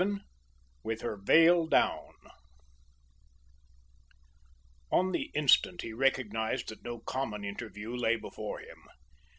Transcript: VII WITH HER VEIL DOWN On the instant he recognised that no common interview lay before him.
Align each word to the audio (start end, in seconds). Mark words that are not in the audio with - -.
VII 0.03 0.17
WITH 0.83 1.01
HER 1.01 1.15
VEIL 1.15 1.67
DOWN 1.67 2.15
On 4.91 5.11
the 5.11 5.29
instant 5.35 5.83
he 5.83 5.93
recognised 5.93 6.69
that 6.69 6.83
no 6.83 6.97
common 7.01 7.43
interview 7.45 7.95
lay 7.95 8.15
before 8.15 8.61
him. 8.61 8.79